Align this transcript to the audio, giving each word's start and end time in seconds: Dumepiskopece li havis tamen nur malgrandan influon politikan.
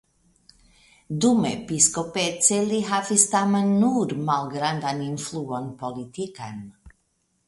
Dumepiskopece 1.25 2.57
li 2.71 2.79
havis 2.87 3.25
tamen 3.33 3.69
nur 3.83 4.15
malgrandan 4.31 5.05
influon 5.09 5.69
politikan. 5.83 6.65